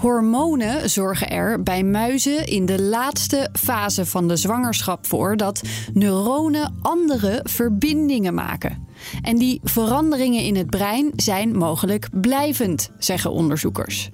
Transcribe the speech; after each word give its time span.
Hormonen 0.00 0.90
zorgen 0.90 1.30
er 1.30 1.62
bij 1.62 1.82
muizen 1.82 2.46
in 2.46 2.66
de 2.66 2.82
laatste 2.82 3.48
fase 3.52 4.06
van 4.06 4.28
de 4.28 4.36
zwangerschap 4.36 5.06
voor 5.06 5.36
dat 5.36 5.62
neuronen 5.92 6.74
andere 6.82 7.40
verbindingen 7.42 8.34
maken. 8.34 8.86
En 9.22 9.36
die 9.38 9.60
veranderingen 9.62 10.42
in 10.42 10.56
het 10.56 10.70
brein 10.70 11.12
zijn 11.16 11.56
mogelijk 11.56 12.08
blijvend, 12.20 12.90
zeggen 12.98 13.32
onderzoekers. 13.32 14.10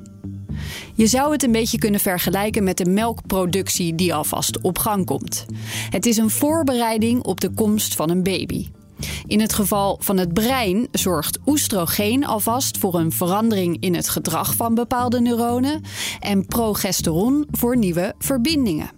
Je 0.95 1.07
zou 1.07 1.33
het 1.33 1.43
een 1.43 1.53
beetje 1.53 1.79
kunnen 1.79 2.01
vergelijken 2.01 2.65
met 2.65 2.77
de 2.77 2.91
melkproductie 2.91 3.95
die 3.95 4.15
alvast 4.15 4.61
op 4.61 4.79
gang 4.79 5.07
komt. 5.07 5.47
Het 5.91 6.07
is 6.07 6.17
een 6.17 6.31
voorbereiding 6.31 7.23
op 7.23 7.41
de 7.41 7.51
komst 7.51 7.95
van 7.95 8.11
een 8.11 8.23
baby. 8.23 8.67
In 9.27 9.41
het 9.41 9.53
geval 9.53 9.99
van 10.01 10.17
het 10.17 10.33
brein 10.33 10.89
zorgt 10.93 11.39
oestrogeen 11.47 12.27
alvast 12.27 12.79
voor 12.79 12.95
een 12.95 13.13
verandering 13.13 13.77
in 13.81 13.95
het 13.95 14.09
gedrag 14.09 14.55
van 14.55 14.75
bepaalde 14.75 15.21
neuronen 15.21 15.83
en 16.21 16.47
progesteron 16.47 17.47
voor 17.51 17.77
nieuwe 17.77 18.15
verbindingen. 18.19 18.91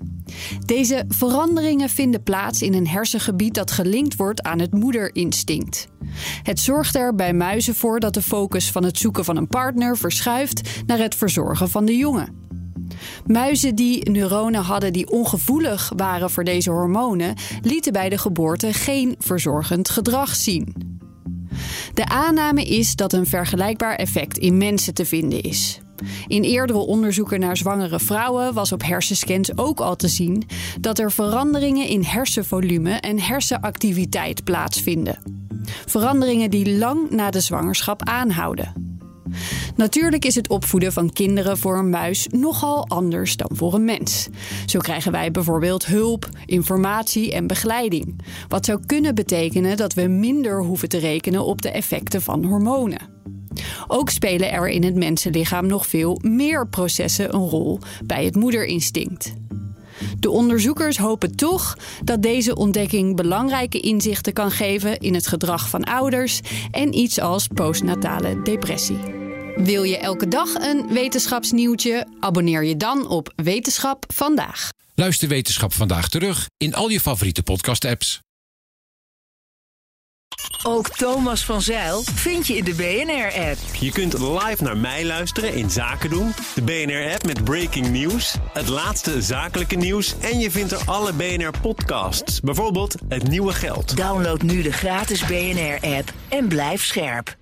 Deze 0.65 1.05
veranderingen 1.09 1.89
vinden 1.89 2.23
plaats 2.23 2.63
in 2.63 2.75
een 2.75 2.89
hersengebied 2.89 3.55
dat 3.55 3.71
gelinkt 3.71 4.17
wordt 4.17 4.43
aan 4.43 4.59
het 4.59 4.73
moederinstinct. 4.73 5.89
Het 6.42 6.61
zorgt 6.61 6.95
er 6.95 7.15
bij 7.15 7.33
muizen 7.33 7.75
voor 7.75 8.01
dat 8.01 8.15
de 8.15 8.23
focus 8.23 8.70
van 8.70 8.85
het 8.85 8.98
zoeken 8.98 9.25
van 9.25 9.37
een 9.37 9.48
partner 9.48 9.97
verschuift 9.97 10.83
naar 10.87 10.98
het 10.98 11.15
verzorgen 11.15 11.70
van 11.70 11.85
de 11.85 11.97
jongen. 11.97 12.48
Muizen 13.27 13.75
die 13.75 14.11
neuronen 14.11 14.62
hadden 14.62 14.92
die 14.92 15.11
ongevoelig 15.11 15.92
waren 15.97 16.31
voor 16.31 16.45
deze 16.45 16.70
hormonen, 16.70 17.34
lieten 17.62 17.92
bij 17.92 18.09
de 18.09 18.19
geboorte 18.19 18.73
geen 18.73 19.14
verzorgend 19.19 19.91
gedrag 19.91 20.37
zien. 20.37 20.97
De 21.95 22.09
aanname 22.09 22.64
is 22.64 22.97
dat 22.97 23.12
een 23.12 23.27
vergelijkbaar 23.27 23.95
effect 23.95 24.39
in 24.39 24.56
mensen 24.56 24.95
te 24.95 25.05
vinden 25.05 25.42
is. 25.42 25.81
In 26.27 26.42
eerdere 26.42 26.79
onderzoeken 26.79 27.41
naar 27.41 27.56
zwangere 27.56 28.01
vrouwen 28.01 28.55
was 28.55 28.73
op 28.73 28.83
hersenscans 28.83 29.56
ook 29.56 29.81
al 29.81 29.97
te 29.97 30.09
zien 30.09 30.47
dat 30.81 30.98
er 30.98 31.12
veranderingen 31.12 31.86
in 31.86 32.03
hersenvolume 32.03 32.91
en 32.91 33.20
hersenactiviteit 33.20 34.45
plaatsvinden. 34.45 35.19
Veranderingen 35.86 36.51
die 36.51 36.79
lang 36.79 37.11
na 37.11 37.31
de 37.31 37.41
zwangerschap 37.41 38.05
aanhouden. 38.05 38.88
Natuurlijk 39.79 40.25
is 40.25 40.34
het 40.34 40.48
opvoeden 40.48 40.93
van 40.93 41.12
kinderen 41.12 41.59
voor 41.59 41.79
een 41.79 41.91
muis 41.91 42.27
nogal 42.31 42.87
anders 42.87 43.37
dan 43.37 43.51
voor 43.53 43.75
een 43.75 43.85
mens. 43.85 44.29
Zo 44.67 44.79
krijgen 44.79 45.12
wij 45.12 45.31
bijvoorbeeld 45.31 45.87
hulp, 45.87 46.29
informatie 46.47 47.33
en 47.33 47.47
begeleiding. 47.47 48.23
Wat 48.48 48.65
zou 48.65 48.81
kunnen 48.87 49.15
betekenen 49.15 49.77
dat 49.77 49.95
we 49.95 50.03
minder 50.03 50.62
hoeven 50.62 50.89
te 50.89 50.98
rekenen 50.98 51.45
op 51.45 51.62
de 51.62 51.70
effecten 51.70 52.23
van 52.23 52.45
hormonen. 52.45 53.09
Ook 53.87 54.11
spelen 54.11 54.53
er 54.53 54.69
in 54.69 54.85
het 54.85 54.95
mensenlichaam 54.95 55.67
nog 55.67 55.87
veel 55.87 56.19
meer 56.23 56.69
processen 56.69 57.35
een 57.35 57.48
rol 57.48 57.79
bij 58.05 58.25
het 58.25 58.35
moederinstinct. 58.35 59.35
De 60.19 60.31
onderzoekers 60.31 60.98
hopen 60.98 61.37
toch 61.37 61.77
dat 62.05 62.23
deze 62.23 62.57
ontdekking 62.57 63.17
belangrijke 63.17 63.81
inzichten 63.81 64.33
kan 64.33 64.51
geven 64.51 64.98
in 64.98 65.15
het 65.15 65.27
gedrag 65.27 65.69
van 65.69 65.85
ouders 65.85 66.41
en 66.70 66.95
iets 66.95 67.20
als 67.20 67.47
postnatale 67.47 68.42
depressie. 68.42 69.27
Wil 69.58 69.83
je 69.83 69.98
elke 69.98 70.29
dag 70.29 70.55
een 70.55 70.89
wetenschapsnieuwtje? 70.92 72.07
Abonneer 72.20 72.64
je 72.64 72.77
dan 72.77 73.08
op 73.08 73.33
Wetenschap 73.36 74.05
vandaag. 74.14 74.69
Luister 74.95 75.29
Wetenschap 75.29 75.73
vandaag 75.73 76.08
terug 76.08 76.48
in 76.57 76.74
al 76.74 76.89
je 76.89 77.01
favoriete 77.01 77.42
podcast-apps. 77.42 78.20
Ook 80.63 80.89
Thomas 80.89 81.45
van 81.45 81.63
Zeil 81.63 82.02
vind 82.02 82.46
je 82.46 82.57
in 82.57 82.64
de 82.64 82.74
BNR-app. 82.74 83.58
Je 83.80 83.92
kunt 83.92 84.13
live 84.19 84.63
naar 84.63 84.77
mij 84.77 85.05
luisteren 85.05 85.55
in 85.55 85.70
Zaken 85.70 86.11
doen, 86.11 86.33
de 86.55 86.63
BNR-app 86.63 87.27
met 87.27 87.45
breaking 87.45 87.89
news, 87.89 88.35
het 88.52 88.69
laatste 88.69 89.23
zakelijke 89.23 89.77
nieuws 89.77 90.14
en 90.20 90.39
je 90.39 90.51
vindt 90.51 90.73
er 90.73 90.83
alle 90.86 91.13
BNR-podcasts, 91.13 92.40
bijvoorbeeld 92.40 92.95
Het 93.08 93.29
Nieuwe 93.29 93.52
Geld. 93.52 93.96
Download 93.96 94.42
nu 94.42 94.63
de 94.63 94.73
gratis 94.73 95.25
BNR-app 95.25 96.13
en 96.29 96.48
blijf 96.48 96.85
scherp. 96.85 97.38